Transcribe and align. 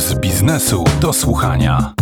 z 0.00 0.14
biznesu 0.14 0.84
do 1.00 1.12
słuchania. 1.12 1.94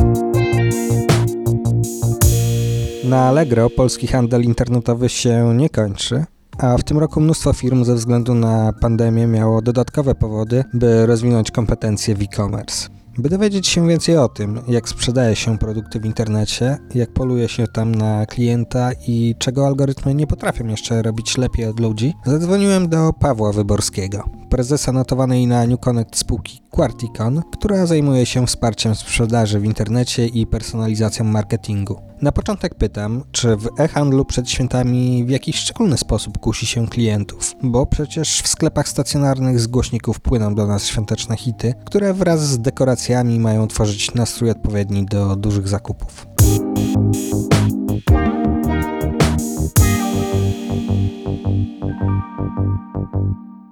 Na 3.05 3.29
Allegro 3.29 3.71
polski 3.71 4.07
handel 4.07 4.43
internetowy 4.43 5.09
się 5.09 5.55
nie 5.57 5.71
kończy, 5.71 6.25
a 6.59 6.79
w 6.79 6.85
tym 6.85 6.99
roku 6.99 7.21
mnóstwo 7.21 7.53
firm 7.53 7.85
ze 7.85 7.95
względu 7.95 8.35
na 8.35 8.73
pandemię 8.81 9.27
miało 9.27 9.63
dodatkowe 9.63 10.15
powody, 10.15 10.65
by 10.75 11.07
rozwinąć 11.07 11.51
kompetencje 11.51 12.15
w 12.15 12.23
e-commerce. 12.23 12.89
By 13.19 13.29
dowiedzieć 13.29 13.67
się 13.67 13.89
więcej 13.89 14.17
o 14.17 14.29
tym, 14.29 14.61
jak 14.69 14.89
sprzedaje 14.89 15.37
się 15.37 15.59
produkty 15.59 16.01
w 16.01 16.05
internecie, 16.05 16.79
jak 16.95 17.13
poluje 17.13 17.49
się 17.49 17.67
tam 17.67 17.95
na 17.95 18.27
klienta 18.27 18.91
i 19.07 19.35
czego 19.39 19.67
algorytmy 19.67 20.15
nie 20.15 20.27
potrafią 20.27 20.67
jeszcze 20.67 21.03
robić 21.03 21.39
lepiej 21.39 21.67
od 21.67 21.81
ludzi, 21.81 22.15
zadzwoniłem 22.25 22.89
do 22.89 23.13
Pawła 23.13 23.53
Wyborskiego, 23.53 24.25
prezesa 24.49 24.93
notowanej 24.93 25.47
na 25.47 25.67
New 25.67 25.81
Connect 25.81 26.17
spółki 26.17 26.61
Quarticon, 26.71 27.43
która 27.53 27.87
zajmuje 27.87 28.27
się 28.27 28.47
wsparciem 28.47 28.95
sprzedaży 28.95 29.61
w 29.61 29.65
internecie 29.65 30.27
i 30.27 30.47
personalizacją 30.47 31.25
marketingu. 31.25 32.01
Na 32.23 32.33
początek 32.33 32.75
pytam, 32.75 33.25
czy 33.33 33.57
w 33.57 33.69
e-handlu 33.79 34.25
przed 34.25 34.51
świętami 34.51 35.25
w 35.25 35.31
jakiś 35.31 35.57
szczególny 35.57 35.99
sposób 35.99 36.39
kusi 36.39 36.67
się 36.67 36.87
klientów, 36.87 37.55
bo 37.63 37.87
przecież 37.87 38.43
w 38.43 38.49
sklepach 38.49 38.89
stacjonarnych 38.89 39.61
z 39.61 39.67
głośników 39.67 40.21
płyną 40.21 40.55
do 40.55 40.67
nas 40.67 40.87
świąteczne 40.87 41.37
hity, 41.37 41.75
które 41.85 42.15
wraz 42.15 42.41
z 42.41 42.59
dekoracjami 42.59 43.41
mają 43.41 43.67
tworzyć 43.67 44.15
nastrój 44.15 44.51
odpowiedni 44.51 45.07
do 45.07 45.37
dużych 45.37 45.69
zakupów. 45.69 46.27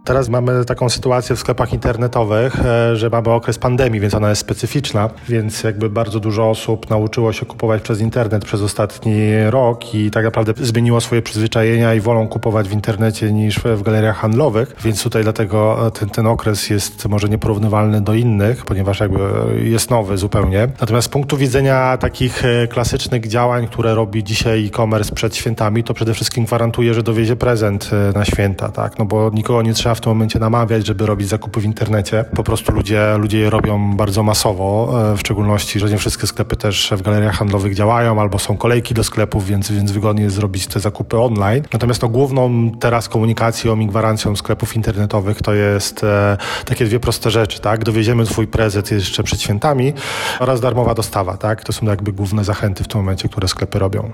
Teraz 0.07 0.29
mamy 0.29 0.65
taką 0.65 0.89
sytuację 0.89 1.37
w 1.37 1.39
sklepach 1.39 1.73
internetowych, 1.73 2.61
e, 2.65 2.97
że 2.97 3.11
mamy 3.11 3.31
okres 3.31 3.59
pandemii, 3.59 4.01
więc 4.01 4.15
ona 4.15 4.29
jest 4.31 4.41
specyficzna, 4.41 5.11
więc 5.29 5.63
jakby 5.63 5.91
bardzo 5.91 6.21
dużo 6.21 6.51
osób 6.51 6.91
nauczyło 6.91 7.33
się 7.33 7.47
kupować 7.47 7.83
przez 7.83 8.01
internet 8.01 8.45
przez 8.45 8.63
ostatni 8.63 9.21
rok 9.51 9.95
i 9.95 10.11
tak 10.11 10.25
naprawdę 10.25 10.53
zmieniło 10.57 11.01
swoje 11.01 11.23
przyzwyczajenia 11.23 11.95
i 11.95 12.01
wolą 12.01 12.29
kupować 12.29 12.69
w 12.69 12.73
internecie 12.73 13.33
niż 13.33 13.59
w 13.59 13.83
galeriach 13.83 14.17
handlowych, 14.17 14.77
więc 14.85 15.03
tutaj 15.03 15.23
dlatego 15.23 15.91
ten, 15.99 16.09
ten 16.09 16.27
okres 16.27 16.71
jest 16.71 17.09
może 17.09 17.29
nieporównywalny 17.29 18.01
do 18.01 18.15
innych, 18.15 18.65
ponieważ 18.65 19.01
jakby 19.01 19.19
jest 19.63 19.91
nowy 19.91 20.19
zupełnie. 20.19 20.69
Natomiast 20.81 21.07
z 21.07 21.11
punktu 21.11 21.37
widzenia 21.37 21.97
takich 21.97 22.45
e, 22.45 22.67
klasycznych 22.67 23.29
działań, 23.29 23.67
które 23.67 23.95
robi 23.95 24.25
dzisiaj 24.25 24.67
e-commerce 24.67 25.15
przed 25.15 25.37
świętami, 25.37 25.85
to 25.85 25.95
przede 25.95 26.15
wszystkim 26.15 26.45
gwarantuje, 26.45 26.95
że 26.95 27.03
dowiezie 27.03 27.37
prezent 27.37 27.91
e, 27.93 28.19
na 28.19 28.25
święta, 28.25 28.69
tak? 28.69 28.99
No 28.99 29.05
bo 29.05 29.31
nikogo 29.35 29.63
nie 29.63 29.73
trzeba 29.73 29.96
w 29.97 30.01
tym 30.01 30.11
momencie 30.11 30.39
namawiać, 30.39 30.87
żeby 30.87 31.07
robić 31.07 31.29
zakupy 31.29 31.61
w 31.61 31.65
internecie. 31.65 32.25
Po 32.37 32.45
prostu 32.45 32.73
ludzie, 32.73 33.17
ludzie 33.19 33.39
je 33.39 33.51
robią 33.51 33.97
bardzo 33.97 34.23
masowo, 34.23 34.95
e, 35.13 35.17
w 35.17 35.21
szczególności, 35.21 35.81
że 35.81 35.91
nie 35.91 35.99
wszystkie 35.99 36.27
sklepy 36.27 36.57
też 36.57 36.93
w 36.97 37.03
galeriach 37.03 37.35
handlowych 37.35 37.75
działają, 37.75 38.21
albo 38.21 38.39
są 38.39 38.57
kolejki 38.57 38.95
do 38.95 39.05
sklepów, 39.05 39.47
więc, 39.47 39.73
więc 39.73 39.93
wygodnie 39.93 40.23
jest 40.23 40.37
zrobić 40.37 40.67
te 40.67 40.81
zakupy 40.81 41.19
online. 41.19 41.65
Natomiast 41.73 42.03
no, 42.03 42.09
główną 42.09 42.71
teraz 42.81 43.09
komunikacją 43.09 43.79
i 43.79 43.87
gwarancją 43.87 44.37
sklepów 44.37 44.77
internetowych 44.77 45.43
to 45.43 45.55
jest 45.55 46.05
e, 46.05 46.37
takie 46.65 46.85
dwie 46.85 47.01
proste 47.01 47.31
rzeczy, 47.31 47.61
tak? 47.61 47.85
Dowieziemy 47.85 48.25
twój 48.25 48.47
prezent 48.47 48.91
jeszcze 48.91 49.23
przed 49.23 49.41
świętami 49.41 49.93
oraz 50.41 50.61
darmowa 50.61 50.95
dostawa, 50.95 51.37
tak? 51.37 51.65
To 51.65 51.73
są 51.73 51.87
jakby 51.87 52.13
główne 52.13 52.45
zachęty 52.45 52.85
w 52.85 52.89
tym 52.89 53.01
momencie, 53.01 53.29
które 53.29 53.49
sklepy 53.49 53.79
robią. 53.79 54.13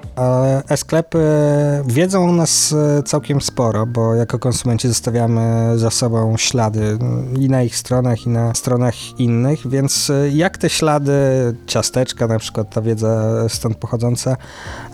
E-sklepy 0.68 1.18
wiedzą 1.86 2.28
o 2.28 2.32
nas 2.32 2.74
e, 2.98 3.02
całkiem 3.02 3.40
sporo, 3.40 3.86
bo 3.86 4.14
jako 4.14 4.38
konsumenci 4.38 4.88
zostawiamy 4.88 5.71
za 5.78 5.90
sobą 5.90 6.36
ślady 6.36 6.98
i 7.40 7.48
na 7.48 7.62
ich 7.62 7.76
stronach, 7.76 8.26
i 8.26 8.28
na 8.28 8.54
stronach 8.54 9.20
innych, 9.20 9.68
więc 9.68 10.10
e, 10.10 10.28
jak 10.30 10.58
te 10.58 10.70
ślady, 10.70 11.12
ciasteczka 11.66 12.26
na 12.26 12.38
przykład, 12.38 12.74
ta 12.74 12.82
wiedza 12.82 13.32
stąd 13.48 13.76
pochodząca, 13.76 14.36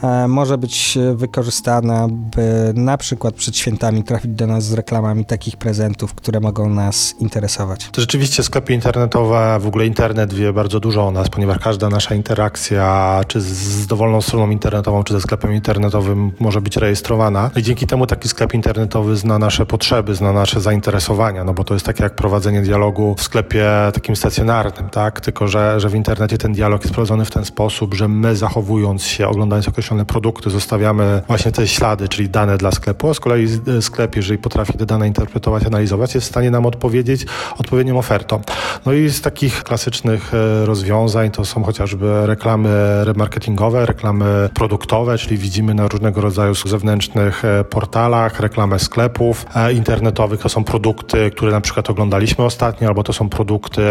e, 0.03 0.29
może 0.29 0.59
być 0.59 0.99
wykorzystana, 1.15 2.09
by 2.11 2.73
na 2.75 2.97
przykład 2.97 3.35
przed 3.35 3.57
świętami 3.57 4.05
trafić 4.05 4.33
do 4.33 4.47
nas 4.47 4.65
z 4.65 4.73
reklamami 4.73 5.25
takich 5.25 5.57
prezentów, 5.57 6.15
które 6.15 6.41
mogą 6.41 6.71
nas 6.71 7.15
interesować? 7.21 7.89
To 7.93 8.01
rzeczywiście 8.01 8.43
sklepy 8.43 8.73
internetowe, 8.73 9.59
w 9.61 9.67
ogóle 9.67 9.87
internet 9.87 10.35
wie 10.35 10.53
bardzo 10.53 10.81
dużo 10.81 11.07
o 11.07 11.11
nas, 11.11 11.29
ponieważ 11.29 11.59
każda 11.59 11.89
nasza 11.89 12.15
interakcja, 12.15 13.21
czy 13.27 13.41
z 13.41 13.87
dowolną 13.87 14.21
stroną 14.21 14.51
internetową, 14.51 15.05
czy 15.05 15.13
ze 15.13 15.21
sklepem 15.21 15.55
internetowym 15.55 16.33
może 16.41 16.61
być 16.61 16.77
rejestrowana. 16.77 17.51
I 17.57 17.63
dzięki 17.63 17.87
temu 17.87 18.07
taki 18.07 18.29
sklep 18.29 18.55
internetowy 18.55 19.17
zna 19.17 19.39
nasze 19.39 19.67
potrzeby, 19.67 20.15
zna 20.15 20.33
nasze 20.33 20.61
zainteresowania, 20.69 21.45
no 21.45 21.55
bo 21.55 21.65
to 21.65 21.75
jest 21.75 21.87
takie 21.87 22.03
jak 22.03 22.15
prowadzenie 22.15 22.63
dialogu 22.63 23.15
w 23.19 23.23
sklepie 23.23 23.67
takim 23.95 24.17
stacjonarnym, 24.17 24.91
tak? 24.91 25.21
Tylko, 25.21 25.49
że, 25.49 25.81
że 25.81 25.89
w 25.89 25.95
internecie 25.95 26.39
ten 26.39 26.53
dialog 26.53 26.83
jest 26.83 26.95
prowadzony 26.95 27.25
w 27.25 27.31
ten 27.31 27.45
sposób, 27.45 27.95
że 27.95 28.09
my 28.09 28.37
zachowując 28.37 29.03
się, 29.03 29.29
oglądając 29.29 29.69
określone 29.69 30.05
produkty, 30.05 30.51
zostawiamy 30.51 31.23
właśnie 31.27 31.53
te 31.53 31.67
ślady, 31.69 32.09
czyli 32.09 32.29
dane 32.29 32.59
dla 32.59 32.73
sklepu, 32.73 33.11
a 33.11 33.15
z 33.15 33.21
kolei 33.21 33.47
sklep, 33.81 34.17
jeżeli 34.17 34.39
potrafi 34.39 34.73
te 34.73 34.87
dane 34.87 35.07
interpretować, 35.07 35.65
analizować, 35.67 36.15
jest 36.15 36.27
w 36.27 36.31
stanie 36.31 36.51
nam 36.51 36.67
odpowiedzieć 36.67 37.27
odpowiednią 37.59 37.99
ofertą. 37.99 38.41
No 38.87 38.93
i 38.93 39.09
z 39.09 39.21
takich 39.21 39.63
klasycznych 39.63 40.35
e, 40.35 40.67
rozwiązań 40.67 41.31
to 41.31 41.45
są 41.45 41.65
chociażby 41.65 42.27
reklamy 42.27 43.05
remarketingowe, 43.05 43.87
reklamy 43.87 44.49
produktowe, 44.55 45.19
czyli 45.19 45.39
widzimy 45.39 45.75
na 45.75 45.89
różnego 45.89 46.21
rodzaju 46.21 46.55
zewnętrznych 46.55 47.45
e, 47.45 47.65
portalach, 47.65 48.41
reklamę 48.41 48.79
sklepów 48.79 49.47
e, 49.55 49.73
internetowych, 49.73 50.41
to 50.41 50.49
są 50.49 50.58
produkty, 50.65 51.31
które 51.31 51.53
na 51.53 51.61
przykład 51.61 51.91
oglądaliśmy 51.91 52.45
ostatnio, 52.45 52.89
albo 52.89 53.03
to 53.03 53.13
są 53.13 53.29
produkty, 53.29 53.83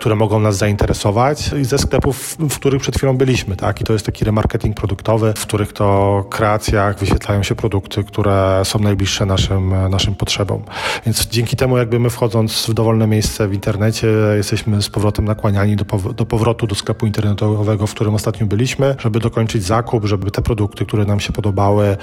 które 0.00 0.14
mogą 0.14 0.40
nas 0.40 0.56
zainteresować 0.56 1.50
ze 1.62 1.78
sklepów, 1.78 2.36
w 2.38 2.56
których 2.56 2.82
przed 2.82 2.96
chwilą 2.96 3.16
byliśmy, 3.16 3.56
tak? 3.56 3.80
I 3.80 3.84
to 3.84 3.92
jest 3.92 4.06
taki 4.06 4.24
remarketing 4.24 4.76
produktowy, 4.76 5.32
w 5.36 5.42
których 5.42 5.72
to 5.72 6.24
kreacjach 6.30 6.98
wyświetlają 6.98 7.42
się 7.42 7.54
produkty, 7.54 8.04
które 8.04 8.62
są 8.64 8.78
najbliższe 8.78 9.26
naszym, 9.26 9.90
naszym 9.90 10.14
potrzebom. 10.14 10.62
Więc 11.06 11.26
dzięki 11.26 11.56
temu 11.56 11.78
jakby 11.78 11.98
my 11.98 12.10
wchodząc 12.10 12.66
w 12.66 12.74
dowolne 12.74 13.06
miejsce 13.06 13.48
w 13.48 13.54
internecie, 13.54 14.08
jesteśmy 14.36 14.82
z 14.82 14.88
powrotem 14.88 15.24
nakłaniani 15.24 15.76
do, 15.76 15.84
do 16.12 16.26
powrotu 16.26 16.66
do 16.66 16.74
sklepu 16.74 17.06
internetowego, 17.06 17.86
w 17.86 17.94
którym 17.94 18.14
ostatnio 18.14 18.46
byliśmy, 18.46 18.96
żeby 18.98 19.20
dokończyć 19.20 19.62
zakup, 19.62 20.04
żeby 20.04 20.30
te 20.30 20.42
produkty, 20.42 20.86
które 20.86 21.04
nam 21.04 21.20
się 21.20 21.32
podobały, 21.32 21.96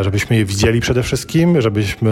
żebyśmy 0.00 0.36
je 0.36 0.44
widzieli 0.44 0.80
przede 0.80 1.02
wszystkim, 1.02 1.60
żebyśmy 1.60 2.10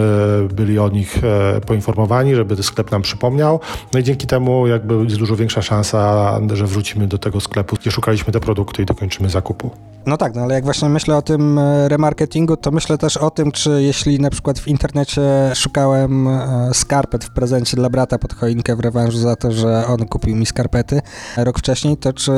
byli 0.53 0.79
o 0.79 0.89
nich 0.89 1.17
e, 1.17 1.21
poinformowani, 1.65 2.35
żeby 2.35 2.63
sklep 2.63 2.91
nam 2.91 3.01
przypomniał. 3.01 3.59
No 3.93 3.99
i 3.99 4.03
dzięki 4.03 4.27
temu 4.27 4.67
jakby 4.67 5.03
jest 5.03 5.17
dużo 5.17 5.35
większa 5.35 5.61
szansa, 5.61 6.39
że 6.53 6.67
wrócimy 6.67 7.07
do 7.07 7.17
tego 7.17 7.39
sklepu, 7.39 7.75
gdzie 7.75 7.91
szukaliśmy 7.91 8.33
te 8.33 8.39
produkty 8.39 8.81
i 8.81 8.85
dokończymy 8.85 9.29
zakupu. 9.29 9.71
No 10.05 10.17
tak, 10.17 10.35
no 10.35 10.41
ale 10.41 10.53
jak 10.53 10.63
właśnie 10.63 10.89
myślę 10.89 11.17
o 11.17 11.21
tym 11.21 11.59
e, 11.59 11.89
remarketingu, 11.89 12.57
to 12.57 12.71
myślę 12.71 12.97
też 12.97 13.17
o 13.17 13.31
tym, 13.31 13.51
czy 13.51 13.83
jeśli 13.83 14.19
na 14.19 14.29
przykład 14.29 14.59
w 14.59 14.67
internecie 14.67 15.21
szukałem 15.55 16.27
e, 16.27 16.69
skarpet 16.73 17.23
w 17.23 17.29
prezencie 17.29 17.77
dla 17.77 17.89
brata 17.89 18.17
pod 18.17 18.33
choinkę 18.33 18.75
w 18.75 18.79
rewanżu 18.79 19.17
za 19.17 19.35
to, 19.35 19.51
że 19.51 19.87
on 19.87 20.07
kupił 20.07 20.35
mi 20.35 20.45
skarpety 20.45 21.01
rok 21.37 21.59
wcześniej, 21.59 21.97
to 21.97 22.13
czy 22.13 22.31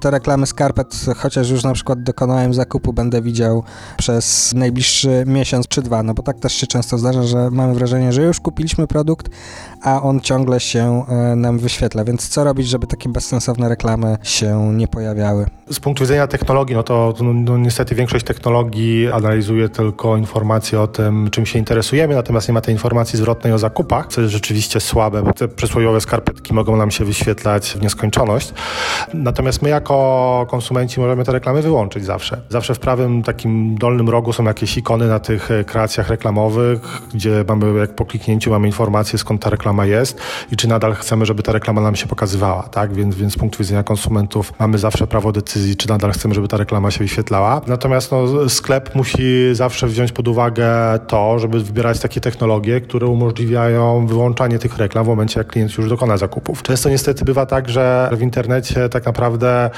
te 0.00 0.10
reklamy 0.10 0.46
skarpet, 0.46 1.06
chociaż 1.16 1.50
już 1.50 1.64
na 1.64 1.72
przykład 1.72 2.02
dokonałem 2.02 2.54
zakupu, 2.54 2.92
będę 2.92 3.22
widział 3.22 3.62
przez 3.96 4.54
najbliższy 4.54 5.24
miesiąc 5.26 5.68
czy 5.68 5.82
dwa, 5.82 6.02
no 6.02 6.14
bo 6.14 6.22
tak 6.22 6.38
też 6.38 6.52
się 6.52 6.66
często 6.66 6.98
zdarza, 6.98 7.22
że 7.22 7.50
mamy 7.50 7.74
wrażenie, 7.74 8.12
że 8.12 8.22
już 8.22 8.40
kupiliśmy 8.48 8.86
produkt, 8.86 9.28
a 9.82 10.02
on 10.02 10.20
ciągle 10.20 10.60
się 10.60 11.04
e, 11.08 11.36
nam 11.36 11.58
wyświetla, 11.58 12.04
więc 12.04 12.28
co 12.28 12.44
robić, 12.44 12.68
żeby 12.68 12.86
takie 12.86 13.08
bezsensowne 13.08 13.68
reklamy 13.68 14.16
się 14.22 14.72
nie 14.74 14.88
pojawiały? 14.88 15.46
Z 15.70 15.80
punktu 15.80 16.04
widzenia 16.04 16.26
technologii, 16.26 16.76
no 16.76 16.82
to 16.82 17.14
no, 17.22 17.58
niestety 17.58 17.94
większość 17.94 18.24
technologii 18.24 19.12
analizuje 19.12 19.68
tylko 19.68 20.16
informacje 20.16 20.80
o 20.80 20.86
tym, 20.86 21.30
czym 21.30 21.46
się 21.46 21.58
interesujemy, 21.58 22.14
natomiast 22.14 22.48
nie 22.48 22.54
ma 22.54 22.60
tej 22.60 22.74
informacji 22.74 23.18
zwrotnej 23.18 23.52
o 23.52 23.58
zakupach, 23.58 24.06
co 24.06 24.20
jest 24.20 24.32
rzeczywiście 24.32 24.80
słabe, 24.80 25.22
bo 25.22 25.32
te 25.32 25.48
przysłowiowe 25.48 26.00
skarpetki 26.00 26.54
mogą 26.54 26.76
nam 26.76 26.90
się 26.90 27.04
wyświetlać 27.04 27.70
w 27.70 27.82
nieskończoność. 27.82 28.52
Natomiast 29.14 29.62
my 29.62 29.68
jako 29.68 30.46
konsumenci 30.50 31.00
możemy 31.00 31.24
te 31.24 31.32
reklamy 31.32 31.62
wyłączyć 31.62 32.04
zawsze. 32.04 32.40
Zawsze 32.48 32.74
w 32.74 32.78
prawym 32.78 33.22
takim 33.22 33.78
dolnym 33.78 34.08
rogu 34.08 34.32
są 34.32 34.44
jakieś 34.44 34.76
ikony 34.76 35.08
na 35.08 35.18
tych 35.18 35.50
e, 35.50 35.64
kreacjach 35.64 36.08
reklamowych, 36.08 37.02
gdzie 37.14 37.44
mamy 37.48 37.78
jak 37.78 37.94
po 37.94 38.04
kliknięciu 38.04 38.37
mamy 38.46 38.66
informację 38.66 39.18
skąd 39.18 39.42
ta 39.42 39.50
reklama 39.50 39.86
jest 39.86 40.20
i 40.52 40.56
czy 40.56 40.68
nadal 40.68 40.94
chcemy, 40.94 41.26
żeby 41.26 41.42
ta 41.42 41.52
reklama 41.52 41.80
nam 41.80 41.96
się 41.96 42.06
pokazywała, 42.06 42.62
tak? 42.62 42.92
Więc, 42.92 43.16
więc 43.16 43.32
z 43.32 43.36
punktu 43.36 43.58
widzenia 43.58 43.82
konsumentów 43.82 44.52
mamy 44.58 44.78
zawsze 44.78 45.06
prawo 45.06 45.32
decyzji 45.32 45.76
czy 45.76 45.88
nadal 45.88 46.12
chcemy, 46.12 46.34
żeby 46.34 46.48
ta 46.48 46.56
reklama 46.56 46.90
się 46.90 46.98
wyświetlała. 46.98 47.60
Natomiast 47.66 48.12
no, 48.12 48.48
sklep 48.48 48.94
musi 48.94 49.24
zawsze 49.52 49.86
wziąć 49.86 50.12
pod 50.12 50.28
uwagę 50.28 50.68
to, 51.06 51.38
żeby 51.38 51.60
wybierać 51.60 52.00
takie 52.00 52.20
technologie, 52.20 52.80
które 52.80 53.06
umożliwiają 53.06 54.06
wyłączanie 54.06 54.58
tych 54.58 54.76
reklam 54.76 55.04
w 55.04 55.08
momencie, 55.08 55.40
jak 55.40 55.46
klient 55.46 55.78
już 55.78 55.88
dokona 55.88 56.16
zakupów. 56.16 56.62
Często 56.62 56.88
niestety 56.88 57.24
bywa 57.24 57.46
tak, 57.46 57.68
że 57.68 58.10
w 58.12 58.22
internecie 58.22 58.88
tak 58.88 59.06
naprawdę 59.06 59.70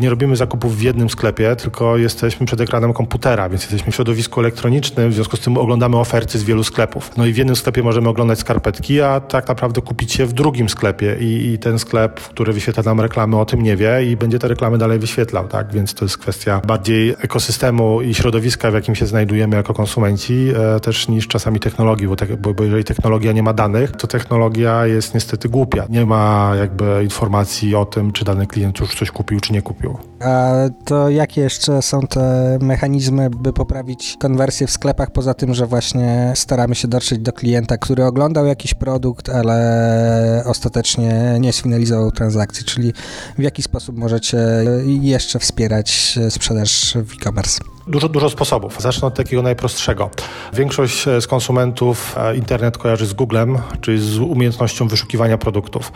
nie 0.00 0.10
robimy 0.10 0.36
zakupów 0.36 0.76
w 0.76 0.82
jednym 0.82 1.10
sklepie, 1.10 1.56
tylko 1.56 1.96
jesteśmy 1.96 2.46
przed 2.46 2.60
ekranem 2.60 2.92
komputera, 2.92 3.48
więc 3.48 3.62
jesteśmy 3.62 3.92
w 3.92 3.94
środowisku 3.94 4.40
elektronicznym, 4.40 5.10
w 5.10 5.14
związku 5.14 5.36
z 5.36 5.40
tym 5.40 5.58
oglądamy 5.58 5.96
oferty 5.96 6.38
z 6.38 6.44
wielu 6.44 6.64
sklepów. 6.64 7.10
No 7.16 7.26
i 7.26 7.32
w 7.32 7.36
jednym 7.36 7.56
sklepie 7.56 7.82
możemy 7.82 8.03
oglądać 8.10 8.38
skarpetki, 8.38 9.00
a 9.00 9.20
tak 9.20 9.48
naprawdę 9.48 9.80
kupić 9.80 10.18
je 10.18 10.26
w 10.26 10.32
drugim 10.32 10.68
sklepie 10.68 11.16
i, 11.20 11.52
i 11.52 11.58
ten 11.58 11.78
sklep, 11.78 12.20
który 12.20 12.52
wyświetla 12.52 12.82
nam 12.82 13.00
reklamy 13.00 13.36
o 13.36 13.44
tym 13.44 13.62
nie 13.62 13.76
wie 13.76 14.04
i 14.04 14.16
będzie 14.16 14.38
te 14.38 14.48
reklamy 14.48 14.78
dalej 14.78 14.98
wyświetlał, 14.98 15.48
tak? 15.48 15.72
Więc 15.72 15.94
to 15.94 16.04
jest 16.04 16.18
kwestia 16.18 16.60
bardziej 16.66 17.10
ekosystemu 17.10 18.02
i 18.02 18.14
środowiska, 18.14 18.70
w 18.70 18.74
jakim 18.74 18.94
się 18.94 19.06
znajdujemy 19.06 19.56
jako 19.56 19.74
konsumenci, 19.74 20.48
e, 20.76 20.80
też 20.80 21.08
niż 21.08 21.28
czasami 21.28 21.60
technologii, 21.60 22.08
bo, 22.08 22.16
te, 22.16 22.26
bo, 22.26 22.54
bo 22.54 22.64
jeżeli 22.64 22.84
technologia 22.84 23.32
nie 23.32 23.42
ma 23.42 23.52
danych, 23.52 23.92
to 23.92 24.06
technologia 24.06 24.86
jest 24.86 25.14
niestety 25.14 25.48
głupia. 25.48 25.86
Nie 25.88 26.06
ma 26.06 26.52
jakby 26.58 27.00
informacji 27.02 27.74
o 27.74 27.84
tym, 27.84 28.12
czy 28.12 28.24
dany 28.24 28.46
klient 28.46 28.80
już 28.80 28.94
coś 28.94 29.10
kupił, 29.10 29.40
czy 29.40 29.52
nie 29.52 29.62
kupił. 29.62 29.98
A 30.20 30.52
to 30.84 31.10
jakie 31.10 31.40
jeszcze 31.40 31.82
są 31.82 32.00
te 32.00 32.58
mechanizmy, 32.62 33.30
by 33.30 33.52
poprawić 33.52 34.16
konwersję 34.20 34.66
w 34.66 34.70
sklepach, 34.70 35.10
poza 35.10 35.34
tym, 35.34 35.54
że 35.54 35.66
właśnie 35.66 36.32
staramy 36.34 36.74
się 36.74 36.88
dotrzeć 36.88 37.18
do 37.18 37.32
klienta, 37.32 37.78
który 37.84 38.04
oglądał 38.04 38.46
jakiś 38.46 38.74
produkt, 38.74 39.28
ale 39.28 40.42
ostatecznie 40.46 41.36
nie 41.40 41.52
sfinalizował 41.52 42.12
transakcji, 42.12 42.64
czyli 42.64 42.92
w 43.38 43.42
jaki 43.42 43.62
sposób 43.62 43.96
możecie 43.96 44.38
jeszcze 44.86 45.38
wspierać 45.38 46.18
sprzedaż 46.30 46.96
w 47.04 47.12
e-commerce? 47.12 47.73
Dużo, 47.86 48.08
dużo 48.08 48.30
sposobów. 48.30 48.76
Zacznę 48.80 49.08
od 49.08 49.14
takiego 49.14 49.42
najprostszego. 49.42 50.10
Większość 50.52 51.04
z 51.20 51.26
konsumentów 51.26 52.16
e, 52.18 52.36
internet 52.36 52.78
kojarzy 52.78 53.06
z 53.06 53.12
Googlem, 53.12 53.58
czyli 53.80 54.00
z 54.00 54.18
umiejętnością 54.18 54.88
wyszukiwania 54.88 55.38
produktów. 55.38 55.92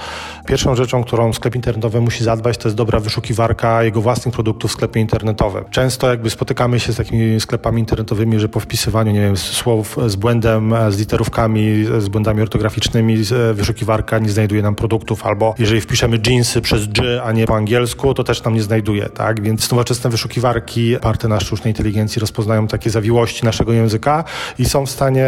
Pierwszą 0.46 0.74
rzeczą, 0.74 1.04
którą 1.04 1.32
sklep 1.32 1.54
internetowy 1.54 2.00
musi 2.00 2.24
zadbać, 2.24 2.58
to 2.58 2.68
jest 2.68 2.76
dobra 2.76 3.00
wyszukiwarka 3.00 3.82
jego 3.82 4.00
własnych 4.00 4.34
produktów 4.34 4.70
w 4.70 4.74
sklepie 4.74 5.00
internetowym. 5.00 5.64
Często 5.70 6.10
jakby 6.10 6.30
spotykamy 6.30 6.80
się 6.80 6.92
z 6.92 6.96
takimi 6.96 7.40
sklepami 7.40 7.80
internetowymi, 7.80 8.40
że 8.40 8.48
po 8.48 8.60
wpisywaniu, 8.60 9.12
nie 9.12 9.20
wiem, 9.20 9.36
słów 9.36 9.96
z 10.06 10.16
błędem, 10.16 10.74
z 10.88 10.98
literówkami, 10.98 11.84
z 11.98 12.08
błędami 12.08 12.42
ortograficznymi, 12.42 13.16
wyszukiwarka 13.54 14.18
nie 14.18 14.30
znajduje 14.30 14.62
nam 14.62 14.74
produktów, 14.74 15.26
albo 15.26 15.54
jeżeli 15.58 15.80
wpiszemy 15.80 16.18
jeansy 16.26 16.60
przez 16.60 16.86
G, 16.86 17.22
a 17.22 17.32
nie 17.32 17.46
po 17.46 17.56
angielsku, 17.56 18.14
to 18.14 18.24
też 18.24 18.42
nam 18.42 18.54
nie 18.54 18.62
znajduje, 18.62 19.08
tak? 19.08 19.42
Więc 19.42 19.70
nowoczesne 19.70 20.10
wyszukiwarki 20.10 20.96
oparte 20.96 21.28
na 21.28 21.40
sztucznej 21.40 21.74
inteligencji 21.78 22.20
rozpoznają 22.20 22.66
takie 22.66 22.90
zawiłości 22.90 23.44
naszego 23.44 23.72
języka 23.72 24.24
i 24.58 24.64
są 24.64 24.86
w 24.86 24.90
stanie 24.90 25.26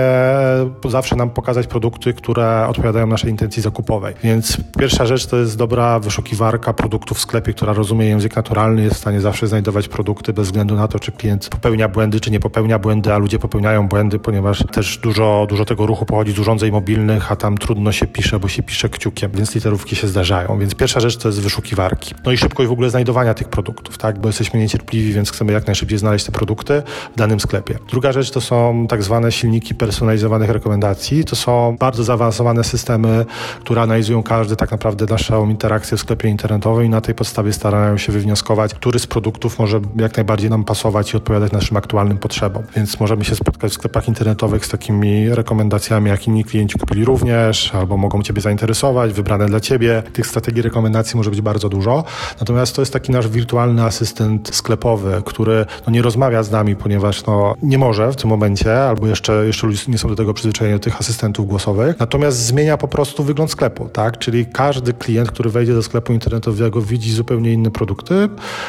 zawsze 0.89 1.17
nam 1.17 1.31
pokazać 1.31 1.67
produkty, 1.67 2.15
które 2.15 2.67
odpowiadają 2.69 3.07
naszej 3.07 3.31
intencji 3.31 3.63
zakupowej. 3.63 4.15
Więc 4.25 4.57
pierwsza 4.79 5.07
rzecz 5.07 5.27
to 5.27 5.37
jest 5.37 5.57
dobra 5.57 6.01
wyszukiwarka 6.01 6.73
produktów 6.73 7.19
w 7.19 7.21
sklepie, 7.21 7.53
która 7.53 7.73
rozumie 7.73 8.07
język 8.07 8.37
naturalny, 8.37 8.83
jest 8.83 8.97
w 8.97 8.99
stanie 8.99 9.21
zawsze 9.21 9.47
znajdować 9.47 9.89
produkty 9.89 10.33
bez 10.33 10.47
względu 10.47 10.75
na 10.75 10.89
to, 10.89 10.99
czy 10.99 11.13
klient 11.13 11.49
popełnia 11.49 11.89
błędy, 11.89 12.21
czy 12.21 12.31
nie 12.31 12.41
popełnia 12.41 12.79
błędy, 12.79 13.15
a 13.15 13.19
ludzie 13.19 13.39
popełniają 13.39 13.89
błędy, 13.89 14.19
ponieważ 14.19 14.65
też 14.73 14.99
dużo, 14.99 15.47
dużo 15.49 15.65
tego 15.65 15.87
ruchu 15.87 16.07
pochodzi 16.07 16.33
z 16.33 16.39
urządzeń 16.39 16.71
mobilnych, 16.71 17.33
a 17.33 17.37
tam 17.37 17.59
trudno 17.59 17.93
się 17.93 18.07
pisze, 18.07 18.41
bo 18.41 18.49
się 18.49 18.63
pisze 18.63 18.89
kciukiem, 18.89 19.31
więc 19.35 19.55
literówki 19.55 19.97
się 19.97 20.09
zdarzają. 20.09 20.59
Więc 20.59 20.75
pierwsza 20.75 21.01
rzecz 21.01 21.17
to 21.17 21.29
jest 21.29 21.41
wyszukiwarki. 21.41 22.15
No 22.25 22.33
i 22.33 22.37
szybkość 22.37 22.69
w 22.69 22.73
ogóle 22.73 22.91
znajdowania 22.91 23.35
tych 23.35 23.49
produktów, 23.49 23.99
tak? 23.99 24.19
Bo 24.19 24.29
jesteśmy 24.29 24.61
niecierpliwi, 24.61 25.13
więc 25.13 25.31
chcemy 25.31 25.53
jak 25.53 25.67
najszybciej 25.67 25.99
znaleźć 25.99 26.27
te 26.27 26.33
produkty 26.41 26.83
w 27.17 27.19
danym 27.19 27.41
sklepie. 27.41 27.79
Druga 27.91 28.13
rzecz 28.13 28.31
to 28.31 28.41
są 28.41 28.87
tak 28.89 29.03
zwane 29.03 29.33
silniki 29.33 29.75
personalizowanych 29.75 30.51
rekomendacji. 30.51 31.25
To 31.25 31.37
są 31.37 31.77
bardzo 31.79 32.05
zaawansowane 32.05 32.65
systemy, 32.65 33.27
które 33.61 33.83
analizują 33.83 34.23
każdy 34.23 34.57
tak 34.57 34.71
naprawdę 34.71 35.07
naszą 35.07 35.49
interakcję 35.51 35.97
w 35.97 36.01
sklepie 36.01 36.29
internetowym 36.29 36.87
i 36.87 36.89
na 36.89 37.01
tej 37.01 37.15
podstawie 37.15 37.53
starają 37.53 37.99
się 37.99 38.13
wywnioskować, 38.13 38.75
który 38.75 38.99
z 38.99 39.07
produktów 39.07 39.59
może 39.59 39.81
jak 39.97 40.17
najbardziej 40.17 40.51
nam 40.51 40.65
pasować 40.65 41.15
i 41.15 41.17
odpowiadać 41.17 41.53
naszym 41.53 41.77
aktualnym 41.77 42.19
potrzebom. 42.19 42.63
Więc 42.77 43.01
możemy 43.01 43.25
się 43.25 43.35
spotkać 43.35 43.71
w 43.73 43.75
sklepach 43.75 44.09
internetowych 44.09 44.67
z 44.67 44.69
takimi 44.69 45.29
rekomendacjami, 45.29 46.09
jak 46.11 46.27
inni 46.27 46.45
klienci 46.45 46.79
kupili 46.79 47.05
również, 47.05 47.75
albo 47.75 47.97
mogą 47.97 48.23
Ciebie 48.23 48.41
zainteresować, 48.41 49.13
wybrane 49.13 49.47
dla 49.47 49.61
Ciebie. 49.61 50.03
Tych 50.13 50.27
strategii 50.27 50.63
rekomendacji 50.63 51.17
może 51.17 51.31
być 51.31 51.41
bardzo 51.41 51.69
dużo. 51.69 52.05
Natomiast 52.41 52.77
to 52.77 52.83
jest 52.83 52.93
taki 52.93 53.13
nasz 53.13 53.29
wirtualny 53.29 53.85
asystent 53.85 54.55
sklepowy, 54.55 55.23
który 55.25 55.67
no, 55.87 55.93
nie 55.93 56.03
rozmawia 56.03 56.30
rozmawia 56.31 56.43
z 56.43 56.51
nami, 56.51 56.77
ponieważ 56.77 57.27
no, 57.27 57.55
nie 57.63 57.79
może 57.79 58.13
w 58.13 58.17
tym 58.17 58.31
momencie, 58.31 58.83
albo 58.83 59.07
jeszcze, 59.07 59.47
jeszcze 59.47 59.67
ludzie 59.67 59.83
nie 59.89 59.99
są 59.99 60.09
do 60.09 60.17
tego 60.17 60.35
przyzwyczajeni, 60.35 60.79
do 60.79 60.85
tych 60.85 61.01
asystentów 61.01 61.47
głosowych. 61.47 61.99
Natomiast 61.99 62.39
zmienia 62.39 62.77
po 62.77 62.89
prostu 62.89 63.25
wygląd 63.25 63.51
sklepu, 63.51 63.89
tak? 63.89 64.19
Czyli 64.19 64.47
każdy 64.47 64.93
klient, 64.93 65.31
który 65.31 65.51
wejdzie 65.51 65.75
do 65.75 65.83
sklepu 65.83 66.13
internetowego, 66.13 66.83
widzi 66.83 67.13
zupełnie 67.13 67.53
inne 67.53 67.71
produkty, 67.71 68.29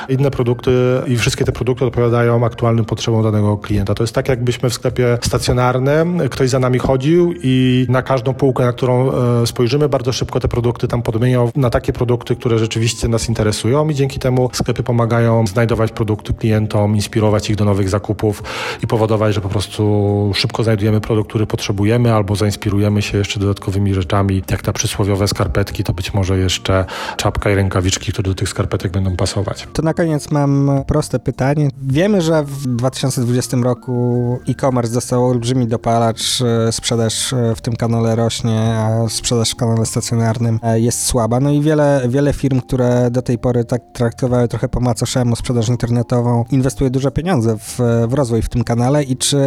inne 0.09 0.31
produkty 0.31 0.71
i 1.07 1.17
wszystkie 1.17 1.45
te 1.45 1.51
produkty 1.51 1.85
odpowiadają 1.85 2.45
aktualnym 2.45 2.85
potrzebom 2.85 3.23
danego 3.23 3.57
klienta. 3.57 3.95
To 3.95 4.03
jest 4.03 4.15
tak, 4.15 4.29
jakbyśmy 4.29 4.69
w 4.69 4.73
sklepie 4.73 5.17
stacjonarnym, 5.21 6.19
ktoś 6.29 6.49
za 6.49 6.59
nami 6.59 6.79
chodził 6.79 7.33
i 7.43 7.85
na 7.89 8.01
każdą 8.01 8.33
półkę, 8.33 8.65
na 8.65 8.73
którą 8.73 9.11
e, 9.11 9.47
spojrzymy, 9.47 9.89
bardzo 9.89 10.13
szybko 10.13 10.39
te 10.39 10.47
produkty 10.47 10.87
tam 10.87 11.01
podmienią 11.01 11.51
na 11.55 11.69
takie 11.69 11.93
produkty, 11.93 12.35
które 12.35 12.59
rzeczywiście 12.59 13.07
nas 13.07 13.29
interesują 13.29 13.89
i 13.89 13.95
dzięki 13.95 14.19
temu 14.19 14.49
sklepy 14.53 14.83
pomagają 14.83 15.47
znajdować 15.47 15.91
produkty 15.91 16.33
klientom, 16.33 16.95
inspirować 16.95 17.49
ich 17.49 17.50
do 17.55 17.65
nowych 17.65 17.89
zakupów 17.89 18.43
i 18.83 18.87
powodować, 18.87 19.35
że 19.35 19.41
po 19.41 19.49
prostu 19.49 20.31
szybko 20.35 20.63
znajdujemy 20.63 21.01
produkt, 21.01 21.29
który 21.29 21.47
potrzebujemy, 21.47 22.13
albo 22.13 22.35
zainspirujemy 22.35 23.01
się 23.01 23.17
jeszcze 23.17 23.39
dodatkowymi 23.39 23.93
rzeczami, 23.93 24.43
jak 24.51 24.61
te 24.61 24.73
przysłowiowe 24.73 25.27
skarpetki, 25.27 25.83
to 25.83 25.93
być 25.93 26.13
może 26.13 26.37
jeszcze 26.37 26.85
czapka 27.17 27.51
i 27.51 27.55
rękawiczki, 27.55 28.11
które 28.11 28.29
do 28.29 28.35
tych 28.35 28.49
skarpetek 28.49 28.91
będą 28.91 29.15
pasować. 29.15 29.67
To 29.73 29.81
na 29.81 29.93
koniec 29.93 30.31
mam 30.31 30.71
proste 30.87 31.19
pytanie. 31.19 31.69
Wiemy, 31.81 32.21
że 32.21 32.43
w 32.43 32.67
2020 32.67 33.57
roku 33.57 34.39
e-commerce 34.49 34.93
dostał 34.93 35.25
olbrzymi 35.25 35.67
dopalacz, 35.67 36.41
e, 36.41 36.71
sprzedaż 36.71 37.33
e, 37.33 37.55
w 37.55 37.61
tym 37.61 37.75
kanale 37.75 38.15
rośnie, 38.15 38.59
a 38.59 39.09
sprzedaż 39.09 39.51
w 39.51 39.55
kanale 39.55 39.85
stacjonarnym 39.85 40.59
e, 40.63 40.79
jest 40.79 41.05
słaba. 41.05 41.39
No 41.39 41.51
i 41.51 41.61
wiele, 41.61 42.01
wiele 42.09 42.33
firm, 42.33 42.61
które 42.61 43.11
do 43.11 43.21
tej 43.21 43.37
pory 43.37 43.65
tak 43.65 43.81
traktowały 43.93 44.47
trochę 44.47 44.69
po 44.69 44.79
macoszemu 44.79 45.35
sprzedaż 45.35 45.69
internetową, 45.69 46.45
inwestuje 46.51 46.89
duże 46.89 47.11
pieniądze 47.11 47.40
w, 47.47 47.79
w 48.07 48.13
rozwój 48.13 48.41
w 48.41 48.49
tym 48.49 48.63
kanale 48.63 49.03
i 49.03 49.17
czy 49.17 49.37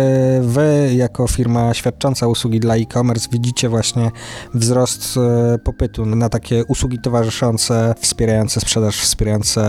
wy 0.42 0.90
jako 0.94 1.26
firma 1.26 1.74
świadcząca 1.74 2.26
usługi 2.26 2.60
dla 2.60 2.76
e-commerce 2.76 3.28
widzicie 3.32 3.68
właśnie 3.68 4.10
wzrost 4.54 5.16
e, 5.16 5.58
popytu 5.58 6.06
na 6.06 6.28
takie 6.28 6.64
usługi 6.64 6.98
towarzyszące, 6.98 7.94
wspierające 7.98 8.60
sprzedaż, 8.60 9.00
wspierające 9.00 9.64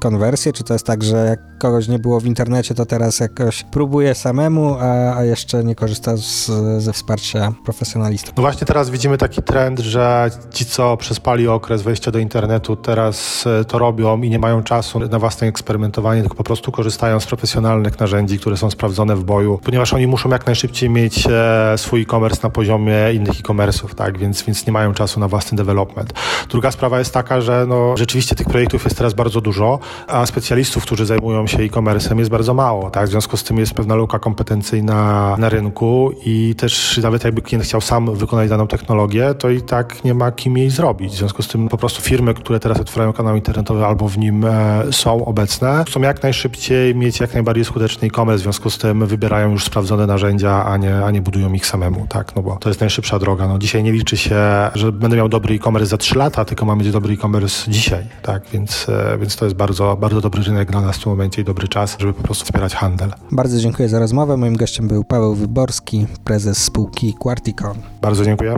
konwersję, 0.00 0.52
czy 0.52 0.64
to 0.64 0.72
jest 0.72 0.86
tak, 0.86 1.02
że 1.02 1.26
jak 1.28 1.58
kogoś 1.58 1.88
nie 1.88 1.98
było 1.98 2.20
w 2.20 2.26
internecie, 2.26 2.74
to 2.74 2.86
teraz 2.86 3.20
jakoś 3.20 3.62
próbuje 3.62 4.14
samemu, 4.14 4.76
a, 4.80 5.16
a 5.16 5.24
jeszcze 5.24 5.64
nie 5.64 5.74
korzysta 5.74 6.16
z, 6.16 6.50
ze 6.82 6.92
wsparcia 6.92 7.52
profesjonalistów? 7.64 8.36
No 8.36 8.40
właśnie 8.40 8.66
teraz 8.66 8.90
widzimy 8.90 9.18
taki 9.18 9.42
trend, 9.42 9.78
że 9.78 10.30
ci, 10.50 10.66
co 10.66 10.96
przespali 10.96 11.48
okres 11.48 11.82
wejścia 11.82 12.10
do 12.10 12.18
internetu, 12.18 12.76
teraz 12.76 13.44
e, 13.46 13.64
to 13.64 13.78
robią 13.78 14.22
i 14.22 14.30
nie 14.30 14.38
mają 14.38 14.62
czasu 14.62 14.98
na 14.98 15.18
własne 15.18 15.46
eksperymentowanie, 15.46 16.20
tylko 16.20 16.36
po 16.36 16.44
prostu 16.44 16.72
korzystają 16.72 17.20
z 17.20 17.26
profesjonalistów 17.26 17.47
profesjonalnych 17.48 18.00
narzędzi, 18.00 18.38
które 18.38 18.56
są 18.56 18.70
sprawdzone 18.70 19.16
w 19.16 19.24
boju, 19.24 19.60
ponieważ 19.64 19.92
oni 19.92 20.06
muszą 20.06 20.30
jak 20.30 20.46
najszybciej 20.46 20.90
mieć 20.90 21.26
e, 21.30 21.78
swój 21.78 22.02
e-commerce 22.02 22.40
na 22.42 22.50
poziomie 22.50 22.94
innych 23.14 23.40
e-commerce'ów, 23.40 23.94
tak, 23.94 24.18
więc, 24.18 24.42
więc 24.42 24.66
nie 24.66 24.72
mają 24.72 24.94
czasu 24.94 25.20
na 25.20 25.28
własny 25.28 25.56
development. 25.56 26.12
Druga 26.50 26.70
sprawa 26.70 26.98
jest 26.98 27.14
taka, 27.14 27.40
że 27.40 27.66
no, 27.68 27.96
rzeczywiście 27.96 28.34
tych 28.34 28.46
projektów 28.46 28.84
jest 28.84 28.96
teraz 28.96 29.14
bardzo 29.14 29.40
dużo, 29.40 29.78
a 30.06 30.26
specjalistów, 30.26 30.82
którzy 30.82 31.06
zajmują 31.06 31.46
się 31.46 31.58
e-commerce'em 31.58 32.18
jest 32.18 32.30
bardzo 32.30 32.54
mało, 32.54 32.90
tak, 32.90 33.06
w 33.06 33.10
związku 33.10 33.36
z 33.36 33.44
tym 33.44 33.58
jest 33.58 33.74
pewna 33.74 33.94
luka 33.94 34.18
kompetencyjna 34.18 35.36
na 35.38 35.48
rynku 35.48 36.12
i 36.24 36.54
też 36.54 37.00
nawet 37.02 37.24
jakby 37.24 37.42
klient 37.42 37.64
chciał 37.64 37.80
sam 37.80 38.14
wykonać 38.14 38.48
daną 38.48 38.66
technologię, 38.66 39.34
to 39.34 39.50
i 39.50 39.62
tak 39.62 40.04
nie 40.04 40.14
ma 40.14 40.32
kim 40.32 40.58
jej 40.58 40.70
zrobić. 40.70 41.12
W 41.12 41.16
związku 41.16 41.42
z 41.42 41.48
tym 41.48 41.68
po 41.68 41.78
prostu 41.78 42.02
firmy, 42.02 42.34
które 42.34 42.60
teraz 42.60 42.80
otwierają 42.80 43.12
kanał 43.12 43.36
internetowy 43.36 43.86
albo 43.86 44.08
w 44.08 44.18
nim 44.18 44.44
e, 44.44 44.82
są 44.90 45.24
obecne, 45.24 45.84
chcą 45.86 46.00
jak 46.00 46.22
najszybciej 46.22 46.94
mieć 46.94 47.20
jak 47.20 47.27
najbardziej 47.34 47.64
skuteczny 47.64 48.08
e-commerce, 48.08 48.38
w 48.38 48.42
związku 48.42 48.70
z 48.70 48.78
tym 48.78 49.06
wybierają 49.06 49.50
już 49.50 49.64
sprawdzone 49.64 50.06
narzędzia, 50.06 50.64
a 50.64 50.76
nie, 50.76 51.04
a 51.04 51.10
nie 51.10 51.22
budują 51.22 51.52
ich 51.52 51.66
samemu, 51.66 52.06
tak, 52.08 52.36
no 52.36 52.42
bo 52.42 52.56
to 52.56 52.68
jest 52.68 52.80
najszybsza 52.80 53.18
droga. 53.18 53.48
No 53.48 53.58
dzisiaj 53.58 53.82
nie 53.82 53.92
liczy 53.92 54.16
się, 54.16 54.40
że 54.74 54.92
będę 54.92 55.16
miał 55.16 55.28
dobry 55.28 55.54
e-commerce 55.54 55.86
za 55.86 55.96
3 55.96 56.18
lata, 56.18 56.44
tylko 56.44 56.66
mam 56.66 56.78
mieć 56.78 56.90
dobry 56.90 57.14
e-commerce 57.14 57.70
dzisiaj, 57.70 58.04
tak, 58.22 58.42
więc, 58.52 58.86
e, 58.88 59.18
więc 59.18 59.36
to 59.36 59.44
jest 59.44 59.56
bardzo, 59.56 59.96
bardzo 59.96 60.20
dobry 60.20 60.42
rynek 60.42 60.70
dla 60.70 60.80
nas 60.80 60.96
w 60.96 61.02
tym 61.02 61.12
momencie 61.12 61.42
i 61.42 61.44
dobry 61.44 61.68
czas, 61.68 61.96
żeby 61.98 62.12
po 62.12 62.22
prostu 62.22 62.44
wspierać 62.44 62.74
handel. 62.74 63.10
Bardzo 63.32 63.58
dziękuję 63.58 63.88
za 63.88 63.98
rozmowę. 63.98 64.36
Moim 64.36 64.56
gościem 64.56 64.88
był 64.88 65.04
Paweł 65.04 65.34
Wyborski, 65.34 66.06
prezes 66.24 66.58
spółki 66.64 67.14
Quarticon. 67.14 67.76
Bardzo 68.02 68.24
dziękuję. 68.24 68.56